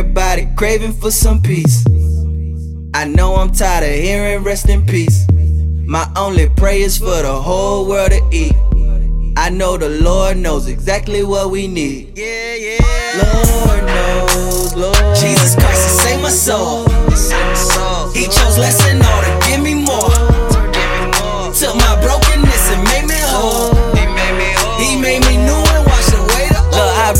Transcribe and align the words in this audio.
Everybody 0.00 0.48
craving 0.56 0.94
for 0.94 1.10
some 1.10 1.42
peace. 1.42 1.84
I 2.94 3.04
know 3.04 3.34
I'm 3.34 3.50
tired 3.50 3.84
of 3.84 3.90
hearing 3.90 4.42
rest 4.42 4.70
in 4.70 4.86
peace. 4.86 5.26
My 5.84 6.10
only 6.16 6.48
prayer 6.48 6.80
is 6.80 6.96
for 6.96 7.20
the 7.20 7.38
whole 7.38 7.86
world 7.86 8.12
to 8.12 8.22
eat. 8.32 8.54
I 9.36 9.50
know 9.50 9.76
the 9.76 9.90
Lord 9.90 10.38
knows 10.38 10.68
exactly 10.68 11.22
what 11.22 11.50
we 11.50 11.66
need. 11.66 12.16
Yeah, 12.16 12.54
yeah. 12.54 12.78
Lord 13.22 13.84
knows, 13.84 14.74
Lord. 14.74 15.16
Jesus 15.16 15.54
Christ 15.54 15.82
has 15.84 16.00
saved 16.00 16.22
my 16.22 16.30
soul. 16.30 16.88
He 16.88 17.10
chose 17.10 17.76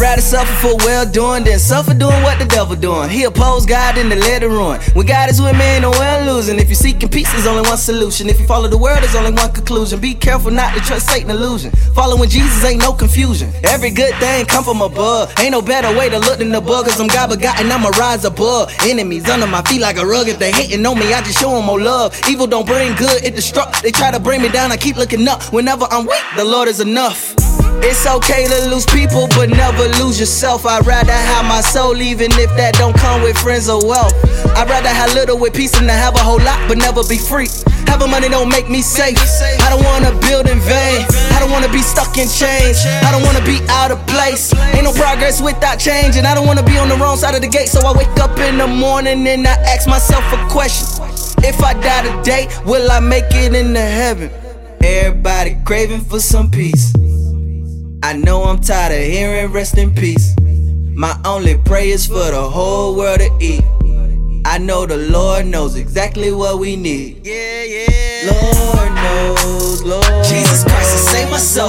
rather 0.01 0.23
suffer 0.23 0.53
for 0.67 0.77
well 0.87 1.05
doing 1.05 1.45
than 1.45 1.59
suffer 1.59 1.93
doing 1.93 2.23
what 2.23 2.39
the 2.39 2.47
devil 2.47 2.75
doing. 2.75 3.11
He 3.11 3.25
oppose 3.25 3.67
God 3.67 3.99
in 3.99 4.09
the 4.09 4.17
let 4.17 4.43
it 4.43 4.49
ruin. 4.49 4.81
When 4.95 5.07
God 5.07 5.31
is 5.31 5.41
with 5.41 5.57
me, 5.57 5.65
ain't 5.65 5.83
no 5.83 5.91
one 5.91 6.27
losing. 6.27 6.59
If 6.59 6.69
you're 6.69 6.75
seeking 6.75 7.09
peace, 7.09 7.31
there's 7.33 7.47
only 7.47 7.69
one 7.69 7.77
solution. 7.77 8.29
If 8.29 8.41
you 8.41 8.47
follow 8.47 8.69
the 8.69 8.79
world, 8.79 9.03
there's 9.03 9.15
only 9.15 9.33
one 9.33 9.53
conclusion. 9.53 10.01
Be 10.01 10.15
careful 10.15 10.51
not 10.51 10.75
to 10.75 10.81
trust 10.81 11.11
Satan 11.11 11.31
illusion. 11.31 11.71
Following 11.95 12.31
Jesus 12.31 12.65
ain't 12.65 12.81
no 12.81 12.93
confusion. 12.93 13.53
Every 13.65 13.91
good 13.91 14.15
thing 14.15 14.47
come 14.47 14.65
from 14.65 14.81
above. 14.81 15.33
Ain't 15.39 15.53
no 15.53 15.61
better 15.61 15.97
way 15.97 16.09
to 16.09 16.19
look 16.19 16.39
than 16.39 16.51
the 16.51 16.61
bug, 16.61 16.87
cause 16.87 16.99
I'm 16.99 17.09
God 17.09 17.29
begotten, 17.31 17.71
I'ma 17.71 17.91
rise 17.91 18.25
above. 18.25 18.73
Enemies 18.83 19.29
under 19.29 19.47
my 19.47 19.63
feet 19.63 19.81
like 19.81 19.99
a 19.99 20.07
rug. 20.07 20.29
If 20.29 20.39
they 20.39 20.51
hating 20.51 20.85
on 20.87 20.99
me, 20.99 21.13
I 21.13 21.21
just 21.21 21.39
show 21.39 21.51
them 21.51 21.67
more 21.67 21.81
love. 21.81 22.19
Evil 22.29 22.47
don't 22.47 22.67
bring 22.67 22.95
good, 22.97 23.23
it 23.23 23.35
destruct. 23.35 23.83
They 23.83 23.91
try 23.91 24.11
to 24.11 24.21
bring 24.21 24.41
me 24.41 24.49
down, 24.49 24.73
I 24.73 24.77
keep 24.77 24.97
looking 24.97 25.29
up. 25.29 25.43
Whenever 25.53 25.87
I'm 25.91 26.07
weak, 26.07 26.23
the 26.37 26.45
Lord 26.45 26.69
is 26.69 26.81
enough. 26.81 27.35
It's 27.83 28.07
okay 28.07 28.47
to 28.47 28.71
lose 28.71 28.87
people, 28.87 29.27
but 29.37 29.51
never 29.51 29.89
lose 30.03 30.21
yourself. 30.21 30.67
I'd 30.67 30.87
rather 30.87 31.13
have 31.13 31.45
my 31.45 31.61
soul, 31.61 32.01
even 32.01 32.31
if 32.33 32.51
that 32.57 32.75
don't 32.75 32.97
come 32.97 33.23
with 33.23 33.37
friends 33.39 33.69
or 33.69 33.85
wealth. 33.85 34.15
I'd 34.57 34.69
rather 34.69 34.89
have 34.89 35.15
little 35.15 35.39
with 35.39 35.55
peace 35.55 35.73
than 35.73 35.87
to 35.87 35.93
have 35.93 36.15
a 36.15 36.23
whole 36.23 36.41
lot, 36.41 36.61
but 36.69 36.79
never 36.79 37.03
be 37.05 37.19
free. 37.19 37.49
Having 37.91 38.11
money 38.11 38.29
don't 38.29 38.49
make 38.49 38.71
me 38.71 38.83
safe. 38.83 39.19
I 39.61 39.69
don't 39.69 39.83
wanna 39.83 40.13
build 40.21 40.49
in 40.49 40.61
vain. 40.61 41.05
I 41.35 41.41
don't 41.41 41.51
wanna 41.51 41.73
be 41.73 41.83
stuck 41.83 42.17
in 42.17 42.29
chains. 42.29 42.79
I 43.03 43.11
don't 43.11 43.25
wanna 43.25 43.45
be 43.45 43.59
out 43.69 43.91
of 43.91 43.99
place. 44.07 44.55
Ain't 44.77 44.85
no 44.85 44.93
progress 44.93 45.43
without 45.43 45.79
change, 45.79 46.17
and 46.17 46.27
I 46.27 46.35
don't 46.35 46.47
wanna 46.47 46.63
be 46.63 46.79
on 46.79 46.89
the 46.89 46.97
wrong 46.97 47.17
side 47.17 47.35
of 47.35 47.41
the 47.41 47.49
gate. 47.49 47.69
So 47.69 47.81
I 47.81 47.93
wake 47.97 48.21
up 48.21 48.39
in 48.39 48.59
the 48.59 48.67
morning 48.69 49.27
and 49.27 49.47
I 49.47 49.55
ask 49.67 49.89
myself 49.89 50.25
a 50.33 50.39
question. 50.49 50.87
If 51.43 51.63
I 51.65 51.75
die 51.75 52.03
today, 52.07 52.49
will 52.65 52.91
I 52.91 53.01
make 53.01 53.33
it 53.33 53.55
into 53.55 53.81
heaven? 53.81 54.31
Everybody 54.83 55.57
craving 55.65 56.03
for 56.03 56.21
some 56.21 56.51
peace. 56.51 56.93
I 58.03 58.15
know 58.15 58.45
I'm 58.45 58.61
tired 58.61 58.93
of 58.93 59.07
hearing 59.07 59.53
rest 59.53 59.77
in 59.77 59.95
peace. 59.95 60.35
My 60.95 61.21
only 61.25 61.59
prayer 61.59 61.85
is 61.85 62.07
for 62.07 62.31
the 62.31 62.49
whole 62.49 62.97
world 62.97 63.21
to 63.21 63.31
eat. 63.41 63.63
I 64.47 64.57
know 64.57 64.87
the 64.87 64.97
Lord 64.97 65.47
knows 65.47 65.77
exactly 65.77 66.33
what 66.33 66.59
we 66.59 66.77
need. 66.77 67.27
Yeah, 67.27 67.63
yeah. 67.65 68.31
Lord 68.33 68.93
knows, 68.95 69.83
Lord. 69.83 70.25
Jesus 70.25 70.65
Christ 70.65 70.93
has 70.93 71.09
saved 71.09 71.31
my 71.31 71.37
soul. 71.37 71.60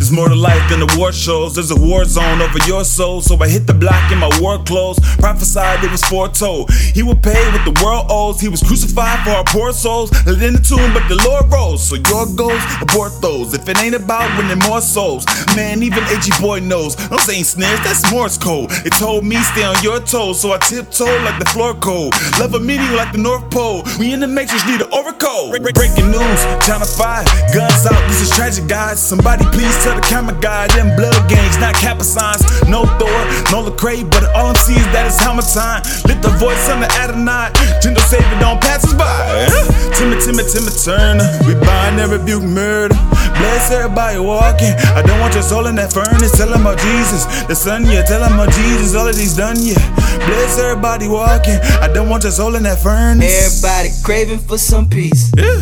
There's 0.00 0.10
more 0.10 0.30
to 0.30 0.34
life 0.34 0.66
than 0.70 0.80
the 0.80 0.96
war 0.96 1.12
shows. 1.12 1.56
There's 1.56 1.70
a 1.70 1.76
war 1.76 2.06
zone 2.06 2.40
over 2.40 2.58
your 2.66 2.84
soul, 2.84 3.20
so 3.20 3.36
I 3.36 3.48
hit 3.48 3.66
the 3.66 3.74
block 3.74 4.10
in 4.10 4.16
my 4.16 4.30
war 4.40 4.56
clothes. 4.64 4.98
Prophesied 5.18 5.84
it 5.84 5.90
was 5.90 6.02
foretold. 6.04 6.72
He 6.72 7.02
would 7.02 7.22
pay 7.22 7.44
what 7.52 7.64
the 7.68 7.76
world 7.84 8.06
owes. 8.08 8.40
He 8.40 8.48
was 8.48 8.62
crucified 8.62 9.22
for 9.24 9.30
our 9.30 9.44
poor 9.44 9.74
souls. 9.74 10.10
Laid 10.24 10.42
in 10.42 10.54
the 10.54 10.64
tomb, 10.64 10.94
but 10.94 11.06
the 11.12 11.20
Lord 11.28 11.52
rose. 11.52 11.84
So 11.84 11.96
your 12.08 12.24
goals, 12.34 12.62
abort 12.80 13.12
those. 13.20 13.52
If 13.52 13.68
it 13.68 13.76
ain't 13.76 13.94
about 13.94 14.32
winning 14.38 14.58
more 14.66 14.80
souls, 14.80 15.26
man, 15.54 15.82
even 15.82 16.02
AG 16.04 16.32
boy 16.40 16.60
knows. 16.60 16.96
I'm 17.12 17.18
saying 17.18 17.44
snares, 17.44 17.80
that's 17.84 18.10
Morse 18.10 18.38
code. 18.38 18.72
It 18.86 18.94
told 18.94 19.26
me 19.26 19.36
stay 19.52 19.64
on 19.64 19.76
your 19.82 20.00
toes, 20.00 20.40
so 20.40 20.52
I 20.52 20.58
tiptoe 20.58 21.12
like 21.28 21.38
the 21.38 21.50
floor 21.52 21.74
code. 21.74 22.14
Love 22.40 22.54
a 22.54 22.60
meeting 22.60 22.92
like 22.96 23.12
the 23.12 23.18
North 23.18 23.50
Pole. 23.50 23.84
We 23.98 24.14
in 24.14 24.20
the 24.20 24.26
matrix, 24.26 24.66
need 24.66 24.80
to 24.80 24.86
an 24.86 25.19
overcoat. 25.30 25.62
Break- 25.62 25.74
Breaking 25.74 26.10
news, 26.10 26.40
Channel 26.66 26.86
5, 26.86 27.24
guns 27.54 27.86
out, 27.86 28.02
this 28.08 28.20
is 28.22 28.30
tragic, 28.30 28.66
guys. 28.66 29.00
Somebody 29.00 29.44
please 29.46 29.72
tell 29.82 29.94
the 29.94 30.02
camera 30.02 30.36
guy, 30.40 30.66
them 30.68 30.94
blood 30.96 31.16
gangs, 31.28 31.56
not 31.58 31.74
Kappa 31.74 32.04
signs. 32.04 32.42
No 32.68 32.84
Thor, 32.98 33.20
no 33.50 33.64
Lecrae, 33.64 34.08
but 34.10 34.24
all 34.34 34.46
I'm 34.50 34.56
seeing 34.56 34.78
is 34.78 34.92
that 34.92 35.06
it's 35.06 35.18
helmet 35.20 35.46
time. 35.54 35.82
Lift 36.06 36.22
the 36.22 36.30
voice 36.38 36.68
on 36.68 36.80
the 36.80 36.90
Adonai, 37.00 37.50
gentle 37.80 38.02
savior 38.04 38.38
don't 38.40 38.60
pass 38.60 38.84
us 38.84 38.94
by. 38.94 39.48
Timmy, 39.96 40.16
Timmy, 40.20 40.44
Timmy 40.44 40.72
Turner, 40.84 41.26
we 41.46 41.54
bind 41.54 42.00
and 42.00 42.10
rebuke 42.12 42.42
murder. 42.42 42.96
Bless 43.40 43.70
everybody 43.70 44.18
walking. 44.18 44.74
I 44.92 45.02
don't 45.02 45.18
want 45.20 45.32
your 45.34 45.42
soul 45.42 45.66
in 45.66 45.74
that 45.76 45.92
furnace. 45.92 46.36
Tell 46.36 46.48
them 46.48 46.60
about 46.60 46.78
Jesus, 46.78 47.24
the 47.48 47.54
Son, 47.56 47.84
yeah. 47.86 48.02
Tell 48.04 48.20
them 48.20 48.34
about 48.34 48.52
Jesus, 48.52 48.94
all 48.94 49.08
of 49.08 49.16
these 49.16 49.34
done, 49.36 49.56
yeah. 49.58 49.80
Bless 50.26 50.58
everybody 50.58 51.08
walking. 51.08 51.58
I 51.80 51.88
don't 51.92 52.08
want 52.08 52.24
your 52.24 52.32
soul 52.32 52.54
in 52.54 52.62
that 52.64 52.78
furnace. 52.80 53.64
Everybody 53.64 53.88
craving 54.04 54.38
for 54.38 54.58
some 54.58 54.88
peace. 54.88 55.32
Yeah, 55.36 55.60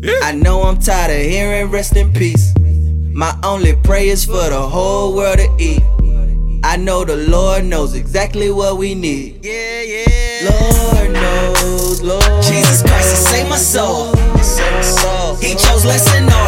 yeah. 0.00 0.20
I 0.22 0.32
know 0.32 0.62
I'm 0.62 0.78
tired 0.78 1.10
of 1.10 1.30
hearing 1.30 1.70
rest 1.70 1.96
in 1.96 2.12
peace. 2.12 2.52
My 3.12 3.36
only 3.44 3.74
prayer 3.76 4.06
is 4.06 4.24
for 4.24 4.48
the 4.48 4.60
whole 4.60 5.14
world 5.14 5.38
to 5.38 5.48
eat. 5.58 5.82
I 6.62 6.76
know 6.76 7.04
the 7.04 7.16
Lord 7.16 7.64
knows 7.64 7.94
exactly 7.94 8.50
what 8.50 8.76
we 8.78 8.94
need. 8.94 9.44
Yeah, 9.44 9.82
yeah. 9.82 10.50
Lord 10.50 11.12
knows, 11.12 12.02
Lord. 12.02 12.22
Jesus 12.42 12.82
Christ 12.82 13.10
has 13.10 13.26
saved 13.28 13.50
my 13.50 13.56
soul. 13.56 14.14
He 15.40 15.54
chose 15.54 15.84
less 15.84 16.06
and 16.14 16.30
all 16.30 16.39